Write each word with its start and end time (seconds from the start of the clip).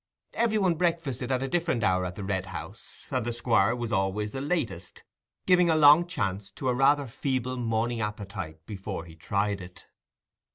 Every 0.33 0.57
one 0.57 0.73
breakfasted 0.73 1.31
at 1.31 1.43
a 1.43 1.47
different 1.47 1.83
hour 1.83 2.05
in 2.05 2.13
the 2.15 2.23
Red 2.23 2.47
House, 2.47 3.05
and 3.11 3.23
the 3.23 3.31
Squire 3.31 3.75
was 3.75 3.91
always 3.91 4.31
the 4.31 4.41
latest, 4.41 5.03
giving 5.45 5.69
a 5.69 5.75
long 5.75 6.07
chance 6.07 6.49
to 6.53 6.69
a 6.69 6.73
rather 6.73 7.05
feeble 7.05 7.55
morning 7.57 8.01
appetite 8.01 8.65
before 8.65 9.05
he 9.05 9.15
tried 9.15 9.61
it. 9.61 9.85